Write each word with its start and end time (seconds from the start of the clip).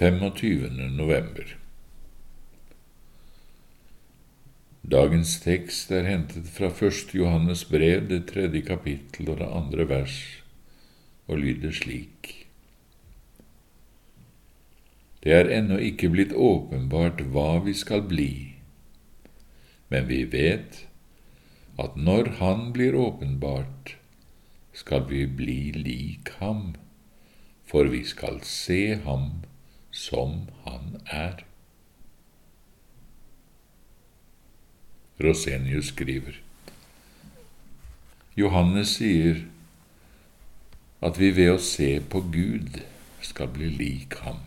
25. 0.00 0.70
november. 0.96 1.56
Dagens 4.80 5.34
tekst 5.44 5.90
er 5.92 6.06
hentet 6.08 6.46
fra 6.48 6.70
første 6.72 7.18
Johannes 7.18 7.66
brev, 7.68 8.06
det 8.08 8.22
tredje 8.30 8.62
kapittel 8.64 9.28
og 9.28 9.42
det 9.42 9.48
andre 9.58 9.84
vers, 9.90 10.14
og 11.28 11.42
lyder 11.42 11.76
slik. 11.76 12.30
Det 15.20 15.36
er 15.36 15.52
ennå 15.58 15.76
ikke 15.90 16.08
blitt 16.16 16.32
åpenbart 16.32 17.20
hva 17.36 17.60
vi 17.68 17.76
skal 17.76 18.06
bli, 18.08 18.32
men 19.92 20.08
vi 20.08 20.22
vet 20.32 20.80
at 21.76 22.00
når 22.00 22.38
Han 22.40 22.72
blir 22.72 22.96
åpenbart, 22.96 23.98
skal 24.72 25.04
vi 25.12 25.26
bli 25.26 25.60
lik 25.76 26.32
ham, 26.40 26.72
for 27.68 27.92
vi 27.92 28.00
skal 28.08 28.40
se 28.40 28.96
ham 29.04 29.42
som 29.90 30.46
han 30.64 31.00
er. 31.06 31.44
Rosenius 35.20 35.90
skriver. 35.92 36.40
Johannes 38.36 38.96
sier 38.96 39.42
at 41.04 41.18
vi 41.20 41.30
ved 41.36 41.54
å 41.56 41.60
se 41.64 41.92
på 42.12 42.22
Gud 42.32 42.80
skal 43.24 43.50
bli 43.52 43.68
lik 43.74 44.16
ham. 44.24 44.40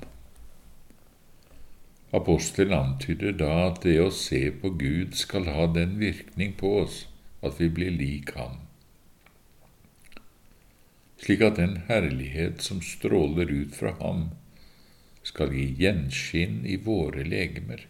Apostelen 2.13 2.73
antyder 2.77 3.33
da 3.38 3.52
at 3.67 3.81
det 3.85 3.97
å 4.02 4.11
se 4.13 4.45
på 4.61 4.69
Gud 4.77 5.17
skal 5.17 5.49
ha 5.49 5.66
den 5.73 5.97
virkning 6.02 6.53
på 6.57 6.75
oss 6.83 7.03
at 7.41 7.57
vi 7.61 7.69
blir 7.73 7.94
lik 7.94 8.35
ham, 8.38 8.59
slik 11.23 11.41
at 11.41 11.57
den 11.57 11.80
herlighet 11.89 12.61
som 12.61 12.83
stråler 12.85 13.49
ut 13.49 13.73
fra 13.75 13.95
ham, 13.97 14.27
skal 15.23 15.53
gi 15.55 15.69
gjenskinn 15.79 16.65
i 16.67 16.77
våre 16.77 17.23
legemer. 17.23 17.88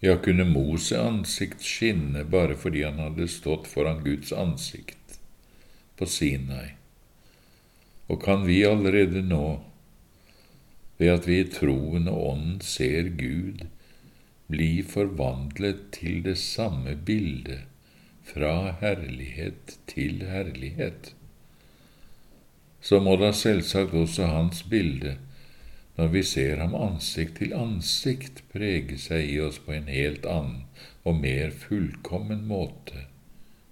Ja, 0.00 0.16
kunne 0.16 0.44
Mose 0.44 1.00
ansikt 1.00 1.64
skinne 1.64 2.24
bare 2.24 2.56
fordi 2.56 2.86
han 2.86 3.00
hadde 3.02 3.28
stått 3.28 3.66
foran 3.68 4.04
Guds 4.04 4.32
ansikt 4.32 5.18
på 6.00 6.08
Sinai? 6.08 6.70
Og 8.08 8.22
kan 8.24 8.46
vi 8.46 8.62
allerede 8.64 9.20
nå, 9.22 9.60
ved 10.96 11.12
at 11.12 11.28
vi 11.28 11.36
i 11.42 11.50
troen 11.52 12.08
og 12.08 12.24
ånden 12.30 12.64
ser 12.64 13.12
Gud, 13.20 13.66
bli 14.48 14.80
forvandlet 14.82 15.90
til 15.94 16.24
det 16.24 16.38
samme 16.40 16.96
bildet, 16.96 17.68
fra 18.24 18.72
herlighet 18.80 19.76
til 19.90 20.24
herlighet? 20.32 21.12
Så 22.80 23.00
må 23.00 23.16
da 23.20 23.32
selvsagt 23.36 23.94
også 23.94 24.30
hans 24.30 24.62
bilde 24.62 25.16
når 26.00 26.08
vi 26.14 26.22
ser 26.24 26.62
ham 26.62 26.74
ansikt 26.74 27.36
til 27.42 27.52
ansikt 27.52 28.40
prege 28.54 28.96
seg 28.98 29.34
i 29.34 29.40
oss 29.44 29.58
på 29.60 29.74
en 29.76 29.90
helt 29.92 30.24
annen 30.24 30.62
og 31.04 31.18
mer 31.20 31.52
fullkommen 31.52 32.46
måte 32.48 33.04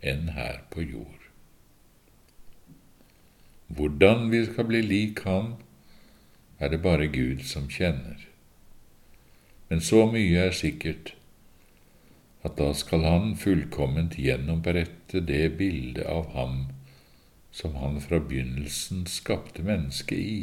enn 0.05 0.34
her 0.37 0.61
på 0.73 0.84
jord. 0.84 1.25
Hvordan 3.69 4.28
vi 4.33 4.42
skal 4.45 4.69
bli 4.69 4.83
lik 4.84 5.25
ham, 5.25 5.55
er 6.59 6.72
det 6.72 6.83
bare 6.84 7.09
Gud 7.12 7.45
som 7.48 7.69
kjenner. 7.70 8.27
Men 9.69 9.81
så 9.84 10.06
mye 10.11 10.48
er 10.48 10.56
sikkert 10.56 11.15
at 12.47 12.56
da 12.61 12.70
skal 12.77 13.05
Han 13.05 13.34
fullkomment 13.37 14.17
gjennomberette 14.20 15.20
det 15.27 15.59
bildet 15.59 16.06
av 16.06 16.33
ham 16.37 16.59
som 17.59 17.75
Han 17.75 17.98
fra 18.01 18.20
begynnelsen 18.23 19.06
skapte 19.11 19.64
mennesket 19.67 20.19
i 20.19 20.39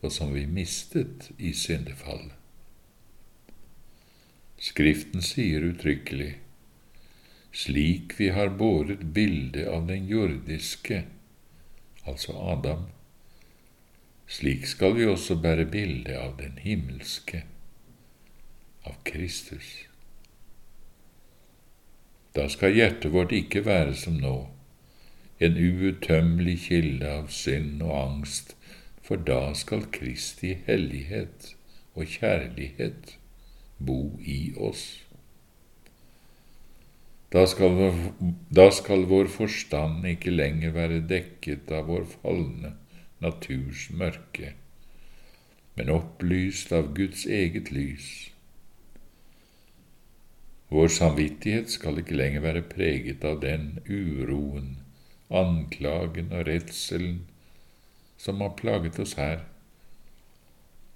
og 0.00 0.12
som 0.12 0.34
vi 0.34 0.46
mistet 0.46 1.30
i 1.38 1.52
syndefallet. 1.54 2.34
Skriften 4.58 5.22
sier 5.22 5.62
uttrykkelig 5.62 6.32
slik 7.58 8.14
vi 8.18 8.28
har 8.34 8.48
båret 8.48 9.00
bildet 9.14 9.68
av 9.68 9.86
den 9.86 10.06
jordiske, 10.06 11.04
altså 12.04 12.34
Adam, 12.52 12.84
slik 14.26 14.66
skal 14.66 14.94
vi 14.98 15.06
også 15.08 15.38
bære 15.42 15.64
bildet 15.70 16.18
av 16.18 16.36
den 16.42 16.58
himmelske, 16.62 17.42
av 18.82 18.98
Kristus. 19.06 19.72
Da 22.34 22.46
skal 22.52 22.76
hjertet 22.76 23.14
vårt 23.14 23.34
ikke 23.34 23.64
være 23.66 23.96
som 23.98 24.20
nå, 24.22 24.36
en 25.38 25.58
uuttømmelig 25.58 26.56
kilde 26.66 27.10
av 27.20 27.28
synd 27.34 27.82
og 27.86 27.94
angst 27.98 28.54
for 29.08 29.20
da 29.28 29.54
skal 29.56 29.86
Kristi 29.94 30.54
hellighet 30.66 31.52
og 31.94 32.10
kjærlighet 32.18 33.14
bo 33.78 34.18
i 34.20 34.52
oss. 34.56 34.84
Da 37.32 37.44
skal, 37.46 37.74
vår, 37.76 37.96
da 38.56 38.70
skal 38.72 39.04
vår 39.08 39.28
forstand 39.32 40.06
ikke 40.08 40.32
lenger 40.32 40.72
være 40.76 41.02
dekket 41.08 41.72
av 41.76 41.90
vår 41.90 42.06
falne 42.14 42.72
naturs 43.20 43.88
mørke, 43.92 44.54
men 45.76 45.92
opplyst 45.92 46.72
av 46.72 46.94
Guds 46.96 47.26
eget 47.26 47.72
lys. 47.74 48.08
Vår 50.72 50.88
samvittighet 50.92 51.72
skal 51.72 52.00
ikke 52.00 52.16
lenger 52.16 52.44
være 52.44 52.64
preget 52.68 53.24
av 53.24 53.40
den 53.44 53.78
uroen, 53.88 54.76
anklagen 55.28 56.32
og 56.32 56.46
redselen 56.48 57.20
som 58.18 58.40
har 58.40 58.56
plaget 58.58 58.98
oss 58.98 59.14
her, 59.18 59.44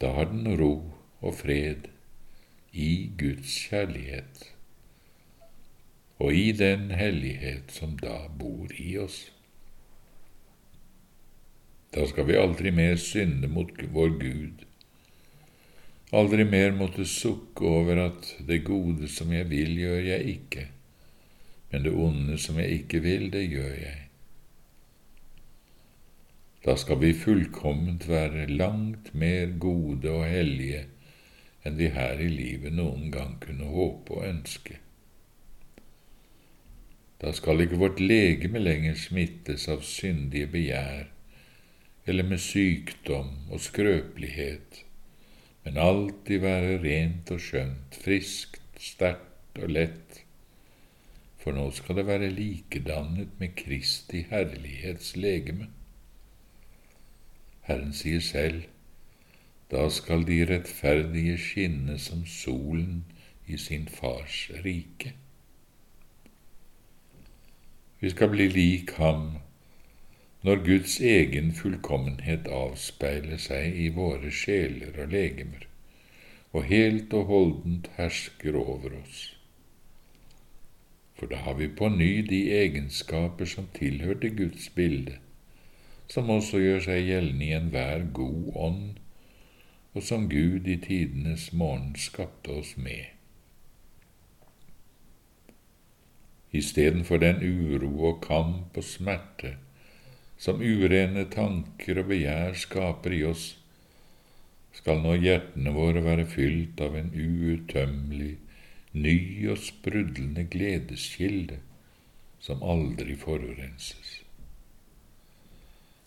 da 0.01 0.15
har 0.17 0.31
den 0.33 0.49
ro 0.59 0.75
og 1.21 1.37
fred 1.39 1.87
i 2.73 3.13
Guds 3.19 3.55
kjærlighet 3.69 4.49
og 6.23 6.35
i 6.35 6.53
den 6.55 6.91
hellighet 6.95 7.73
som 7.75 7.97
da 7.99 8.29
bor 8.39 8.71
i 8.79 8.95
oss. 9.03 9.25
Da 11.93 12.07
skal 12.09 12.29
vi 12.29 12.39
aldri 12.39 12.71
mer 12.73 12.97
synde 12.97 13.51
mot 13.53 13.83
vår 13.95 14.15
Gud, 14.21 14.63
aldri 16.13 16.47
mer 16.49 16.73
måtte 16.77 17.05
sukke 17.09 17.67
over 17.67 18.05
at 18.07 18.31
det 18.49 18.63
gode 18.65 19.11
som 19.11 19.33
jeg 19.35 19.51
vil, 19.51 19.75
gjør 19.83 20.01
jeg 20.07 20.37
ikke, 20.37 20.69
men 21.73 21.85
det 21.85 21.93
onde 21.93 22.39
som 22.39 22.59
jeg 22.63 22.83
ikke 22.83 23.03
vil, 23.05 23.29
det 23.33 23.45
gjør 23.51 23.75
jeg. 23.75 23.99
Da 26.63 26.77
skal 26.79 27.01
vi 27.03 27.11
fullkomment 27.19 28.07
være 28.09 28.47
langt 28.47 29.15
mer 29.19 29.51
gode 29.59 30.11
og 30.11 30.29
hellige 30.31 30.85
enn 31.67 31.79
vi 31.79 31.89
her 31.95 32.21
i 32.23 32.29
livet 32.31 32.75
noen 32.75 33.11
gang 33.15 33.35
kunne 33.43 33.71
håpe 33.71 34.15
og 34.19 34.29
ønske. 34.29 34.79
Da 37.23 37.31
skal 37.35 37.63
ikke 37.63 37.79
vårt 37.79 38.01
legeme 38.03 38.63
lenger 38.63 38.97
smittes 38.99 39.69
av 39.71 39.83
syndige 39.87 40.51
begjær 40.55 41.11
eller 42.07 42.27
med 42.27 42.43
sykdom 42.43 43.31
og 43.51 43.63
skrøpelighet, 43.63 44.81
men 45.63 45.79
alltid 45.79 46.43
være 46.43 46.81
rent 46.83 47.31
og 47.31 47.43
skjønt, 47.43 47.95
friskt, 47.95 48.59
sterkt 48.83 49.63
og 49.63 49.71
lett, 49.71 50.23
for 51.39 51.55
nå 51.55 51.69
skal 51.75 51.99
det 51.99 52.09
være 52.09 52.31
likedannet 52.35 53.39
med 53.39 53.55
Kristi 53.59 54.25
herlighets 54.31 55.15
legeme. 55.19 55.71
Herren 57.73 57.93
sier 57.97 58.21
selv, 58.21 58.65
da 59.73 59.87
skal 59.89 60.27
de 60.29 60.43
rettferdige 60.45 61.39
skinne 61.41 61.95
som 61.99 62.27
solen 62.29 62.99
i 63.49 63.57
sin 63.57 63.87
fars 63.89 64.51
rike. 64.65 65.15
Vi 68.03 68.11
skal 68.13 68.29
bli 68.35 68.51
lik 68.53 68.93
ham 68.99 69.39
når 70.45 70.61
Guds 70.67 70.99
egen 71.01 71.53
fullkommenhet 71.57 72.53
avspeiler 72.53 73.41
seg 73.41 73.81
i 73.81 73.89
våre 73.97 74.29
sjeler 74.43 75.01
og 75.07 75.17
legemer, 75.17 75.65
og 76.53 76.69
helt 76.69 77.17
og 77.17 77.29
holdent 77.33 77.89
hersker 77.97 78.59
over 78.67 79.01
oss. 79.01 79.27
For 81.17 81.33
da 81.33 81.41
har 81.47 81.57
vi 81.57 81.73
på 81.73 81.89
ny 81.89 82.15
de 82.29 82.45
egenskaper 82.61 83.49
som 83.49 83.73
tilhørte 83.81 84.35
Guds 84.37 84.69
bilde, 84.77 85.23
som 86.11 86.31
også 86.31 86.61
gjør 86.63 86.85
seg 86.87 87.07
gjeldende 87.09 87.47
i 87.47 87.57
enhver 87.57 88.07
god 88.17 88.53
ånd, 88.69 88.87
og 89.93 90.07
som 90.07 90.29
Gud 90.31 90.69
i 90.69 90.79
tidenes 90.81 91.51
morgen 91.53 91.93
skapte 92.01 92.59
oss 92.63 92.77
med. 92.77 93.13
Istedenfor 96.53 97.21
den 97.21 97.41
uro 97.41 97.93
og 98.11 98.23
kamp 98.25 98.77
og 98.77 98.85
smerte 98.85 99.57
som 100.43 100.59
urene 100.61 101.25
tanker 101.31 102.01
og 102.03 102.09
begjær 102.11 102.57
skaper 102.59 103.15
i 103.15 103.21
oss, 103.29 103.45
skal 104.75 105.03
nå 105.05 105.15
hjertene 105.21 105.75
våre 105.77 106.03
være 106.03 106.25
fylt 106.27 106.81
av 106.83 106.97
en 106.99 107.13
uuttømmelig, 107.13 108.35
ny 108.93 109.17
og 109.53 109.61
sprudlende 109.63 110.49
gledeskilde 110.51 111.61
som 112.43 112.65
aldri 112.67 113.15
forurenses. 113.17 114.22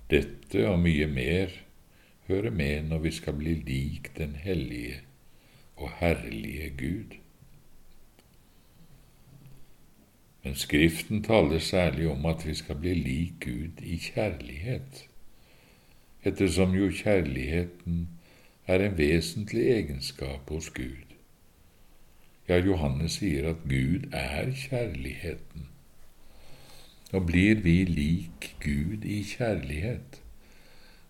Dette 0.10 0.68
og 0.70 0.80
mye 0.80 1.08
mer 1.10 1.54
hører 2.28 2.54
med 2.54 2.90
når 2.90 3.00
vi 3.08 3.12
skal 3.12 3.38
bli 3.40 3.56
lik 3.66 4.12
den 4.18 4.36
hellige 4.38 5.00
og 5.76 5.90
herlige 6.00 6.70
Gud. 6.78 7.16
Men 10.44 10.56
Skriften 10.56 11.24
taler 11.24 11.60
særlig 11.60 12.10
om 12.10 12.26
at 12.26 12.46
vi 12.48 12.54
skal 12.54 12.76
bli 12.76 12.94
lik 12.94 13.34
Gud 13.42 13.82
i 13.82 13.98
kjærlighet, 13.98 15.08
ettersom 16.24 16.76
jo 16.78 16.92
kjærligheten 16.94 18.10
er 18.68 18.86
en 18.86 18.98
vesentlig 18.98 19.66
egenskap 19.72 20.50
hos 20.50 20.70
Gud. 20.70 21.16
Ja, 22.50 22.58
Johannes 22.62 23.18
sier 23.18 23.50
at 23.50 23.66
Gud 23.66 24.06
er 24.14 24.52
kjærligheten. 24.54 25.70
Og 27.14 27.28
blir 27.30 27.62
vi 27.62 27.84
lik 27.86 28.56
Gud 28.64 29.06
i 29.06 29.22
kjærlighet, 29.24 30.22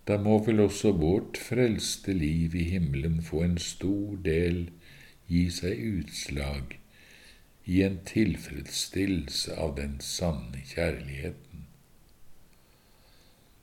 da 0.08 0.18
må 0.22 0.38
vel 0.46 0.60
også 0.60 0.92
vårt 0.92 1.38
frelste 1.42 2.14
liv 2.14 2.56
i 2.56 2.64
himmelen 2.76 3.22
få 3.24 3.42
en 3.46 3.58
stor 3.58 4.18
del 4.26 4.68
gi 5.32 5.48
seg 5.50 5.80
utslag 5.82 6.76
i 7.66 7.82
en 7.82 7.98
tilfredsstillelse 8.06 9.56
av 9.58 9.74
den 9.80 9.98
sanne 10.04 10.62
kjærligheten. 10.70 11.66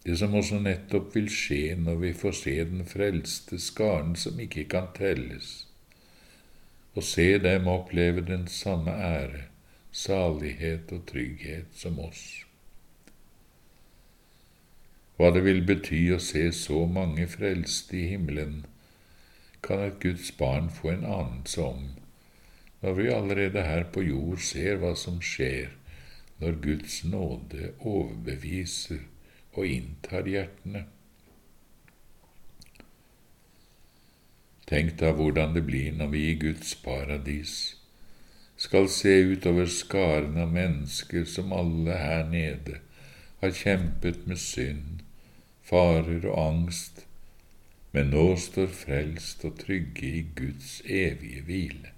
Det 0.02 0.17
som 0.19 0.34
også 0.34 0.58
nettopp 0.58 1.14
vil 1.14 1.29
skje 1.31 1.76
når 1.79 2.00
vi 2.00 2.11
får 2.25 2.34
se 2.40 2.56
den 2.73 2.82
frelste 2.90 3.61
skaren 3.62 4.17
som 4.19 4.40
ikke 4.43 4.64
kan 4.73 4.90
telles, 4.96 5.69
og 6.99 7.06
se 7.06 7.29
dem 7.38 7.70
oppleve 7.70 8.25
den 8.26 8.49
samme 8.50 8.90
ære, 8.90 9.46
salighet 9.92 10.92
og 10.92 11.04
trygghet 11.10 11.72
som 11.76 11.98
oss. 12.00 12.22
Hva 15.20 15.28
det 15.36 15.44
vil 15.44 15.60
bety 15.68 16.06
å 16.14 16.20
se 16.22 16.46
så 16.56 16.86
mange 16.88 17.28
frelste 17.30 17.98
i 18.00 18.06
himmelen, 18.14 18.62
kan 19.62 19.84
et 19.84 20.00
Guds 20.02 20.32
barn 20.38 20.72
få 20.72 20.96
en 20.96 21.04
anelse 21.06 21.62
om 21.62 21.90
når 22.82 22.96
vi 22.98 23.04
allerede 23.14 23.62
her 23.62 23.84
på 23.94 24.02
jord 24.02 24.40
ser 24.42 24.80
hva 24.82 24.96
som 24.98 25.20
skjer 25.22 25.68
når 26.40 26.56
Guds 26.64 26.96
nåde 27.06 27.68
overbeviser 27.78 29.04
og 29.52 29.68
inntar 29.68 30.26
hjertene. 30.26 30.82
Tenk 34.66 34.96
da 34.98 35.12
hvordan 35.14 35.54
det 35.54 35.62
blir 35.68 35.94
når 35.94 36.10
vi 36.16 36.24
i 36.32 36.34
Guds 36.42 36.74
paradis 36.82 37.54
skal 38.62 38.88
se 38.94 39.12
utover 39.32 39.66
skaren 39.66 40.36
av 40.38 40.52
mennesker 40.54 41.24
som 41.26 41.54
alle 41.56 41.96
her 41.98 42.26
nede 42.30 42.78
har 43.40 43.54
kjempet 43.58 44.26
med 44.30 44.38
synd, 44.38 45.00
farer 45.66 46.26
og 46.30 46.36
angst, 46.42 47.00
men 47.92 48.12
nå 48.14 48.26
står 48.40 48.70
frelst 48.82 49.42
og 49.48 49.58
trygge 49.64 50.12
i 50.20 50.22
Guds 50.38 50.76
evige 50.86 51.42
hvile. 51.48 51.90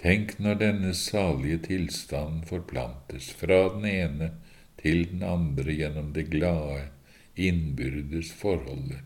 Tenk 0.00 0.38
når 0.40 0.58
denne 0.64 0.94
salige 0.96 1.60
tilstanden 1.68 2.42
forplantes 2.48 3.30
fra 3.36 3.60
den 3.76 3.86
ene 3.86 4.32
til 4.80 5.04
den 5.12 5.22
andre 5.22 5.76
gjennom 5.76 6.10
det 6.16 6.26
glade, 6.32 6.88
innbyrdes 7.36 8.32
forholdet 8.36 9.04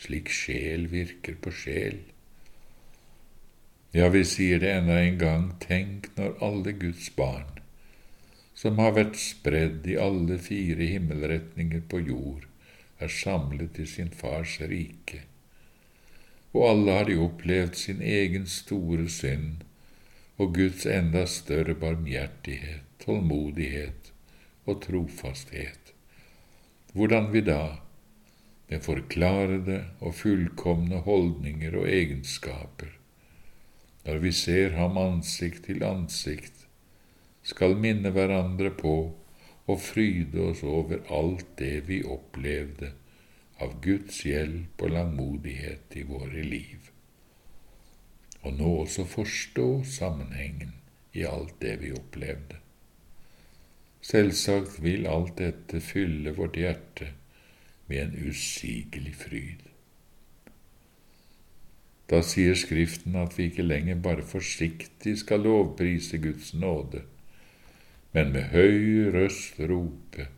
slik 0.00 0.28
sjel 0.32 0.86
virker 0.92 1.38
på 1.40 1.52
sjel. 1.54 1.98
Ja, 3.92 4.08
vi 4.08 4.24
sier 4.24 4.58
det 4.60 4.72
enda 4.72 4.98
en 5.00 5.18
gang, 5.18 5.44
tenk 5.62 6.10
når 6.16 6.34
alle 6.42 6.72
Guds 6.80 7.06
barn, 7.16 7.60
som 8.56 8.80
har 8.82 8.96
vært 8.96 9.18
spredd 9.20 9.86
i 9.86 9.98
alle 10.00 10.38
fire 10.42 10.88
himmelretninger 10.90 11.84
på 11.90 12.00
jord, 12.08 12.48
er 12.98 13.12
samlet 13.12 13.78
i 13.78 13.86
sin 13.86 14.10
fars 14.10 14.56
rike, 14.60 15.22
og 16.56 16.68
alle 16.70 16.98
har 16.98 17.08
de 17.08 17.18
opplevd 17.20 17.76
sin 17.76 18.02
egen 18.02 18.46
store 18.48 19.08
synd 19.12 19.64
og 20.40 20.54
Guds 20.56 20.86
enda 20.88 21.24
større 21.28 21.76
barmhjertighet, 21.80 22.84
tålmodighet 23.04 24.12
og 24.66 24.82
trofasthet. 24.84 25.92
Hvordan 26.92 27.32
vi 27.32 27.44
da, 27.44 27.78
med 28.68 28.82
forklarede 28.82 29.82
og 30.00 30.16
fullkomne 30.16 31.04
holdninger 31.06 31.76
og 31.76 31.88
egenskaper, 31.92 32.96
når 34.06 34.20
vi 34.22 34.30
ser 34.32 34.76
ham 34.78 34.98
ansikt 35.02 35.64
til 35.66 35.82
ansikt, 35.82 36.66
skal 37.46 37.74
minne 37.78 38.12
hverandre 38.14 38.70
på 38.74 38.96
og 39.66 39.80
fryde 39.82 40.44
oss 40.50 40.62
over 40.62 41.02
alt 41.10 41.48
det 41.58 41.88
vi 41.88 42.00
opplevde 42.06 42.92
av 43.62 43.78
Guds 43.82 44.20
hjelp 44.28 44.82
og 44.82 44.92
langmodighet 44.94 45.96
i 45.98 46.04
våre 46.06 46.44
liv, 46.46 46.90
og 48.44 48.54
nå 48.60 48.72
også 48.84 49.06
forstå 49.10 49.68
sammenhengen 49.90 50.76
i 51.16 51.24
alt 51.26 51.56
det 51.62 51.78
vi 51.82 51.90
opplevde. 51.96 52.60
Selvsagt 54.06 54.78
vil 54.84 55.08
alt 55.10 55.34
dette 55.40 55.80
fylle 55.82 56.34
vårt 56.36 56.58
hjerte 56.60 57.10
med 57.88 58.04
en 58.04 58.28
usigelig 58.30 59.16
fryd. 59.18 59.64
Da 62.10 62.22
sier 62.22 62.54
Skriften 62.54 63.16
at 63.18 63.34
vi 63.38 63.48
ikke 63.50 63.66
lenger 63.66 63.98
bare 64.02 64.22
forsiktig 64.22 65.16
skal 65.18 65.42
lovprise 65.42 66.18
Guds 66.22 66.54
nåde, 66.54 67.02
men 68.14 68.32
med 68.32 68.42
høy 68.54 69.10
røst 69.14 69.58
rope, 69.60 70.28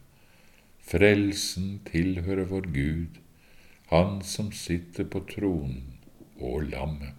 Frelsen 0.89 1.81
tilhører 1.91 2.47
vår 2.49 2.67
Gud, 2.73 3.21
Han 3.89 4.23
som 4.25 4.53
sitter 4.53 5.05
på 5.05 5.21
tronen 5.29 5.99
og 6.41 6.63
lammet. 6.69 7.13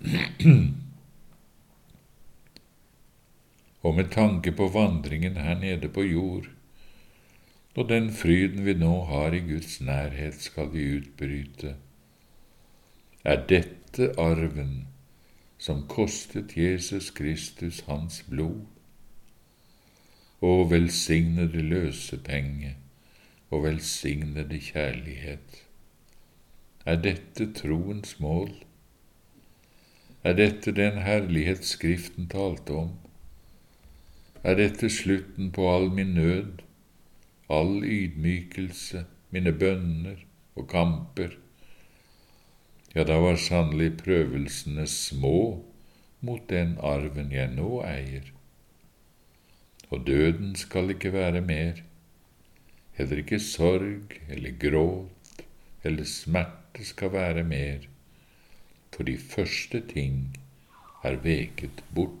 og 3.84 3.94
med 3.96 4.08
tanke 4.12 4.52
på 4.52 4.68
vandringen 4.68 5.36
her 5.36 5.58
nede 5.60 5.88
på 5.88 6.02
jord, 6.04 6.48
og 7.76 7.88
den 7.88 8.10
fryden 8.12 8.64
vi 8.64 8.74
nå 8.74 9.04
har 9.08 9.32
i 9.36 9.40
Guds 9.44 9.80
nærhet, 9.80 10.40
skal 10.40 10.72
vi 10.72 10.96
utbryte. 10.98 11.76
Er 13.24 13.42
dette 13.46 14.12
arven 14.18 14.86
som 15.58 15.82
kostet 15.88 16.56
Jesus 16.56 17.10
Kristus 17.10 17.82
hans 17.88 18.22
blod? 18.28 18.62
Å, 20.40 20.52
velsignede 20.70 21.60
løsepenge 21.60 22.76
og 23.50 23.66
velsignede 23.66 24.60
kjærlighet. 24.70 25.60
Er 26.88 26.96
dette 27.04 27.50
troens 27.52 28.16
mål? 28.20 28.54
Er 30.24 30.34
dette 30.36 30.72
den 30.72 31.02
herlighet 31.04 31.64
Skriften 31.68 32.28
talte 32.32 32.80
om? 32.86 32.96
Er 34.42 34.56
dette 34.56 34.88
slutten 34.88 35.52
på 35.52 35.68
all 35.68 35.90
min 35.92 36.16
nød? 36.16 36.64
all 37.50 37.82
ydmykelse, 37.84 39.04
mine 39.30 39.52
bønner 39.52 40.18
og 40.56 40.68
kamper. 40.70 41.34
Ja, 42.94 43.04
da 43.06 43.20
var 43.22 43.36
sannelig 43.38 44.00
prøvelsene 44.00 44.86
små 44.90 45.62
mot 46.26 46.48
den 46.50 46.72
arven 46.82 47.30
jeg 47.30 47.52
nå 47.54 47.82
eier. 47.86 48.32
Og 49.90 50.02
døden 50.06 50.56
skal 50.58 50.90
ikke 50.94 51.12
være 51.14 51.40
mer, 51.40 51.84
heller 52.98 53.22
ikke 53.22 53.38
sorg 53.42 54.16
eller 54.28 54.58
gråt 54.58 55.44
eller 55.86 56.04
smerte 56.04 56.84
skal 56.84 57.12
være 57.14 57.44
mer, 57.46 57.86
for 58.90 59.06
de 59.06 59.16
første 59.18 59.80
ting 59.94 60.34
er 61.06 61.22
veket 61.22 61.84
bort. 61.94 62.19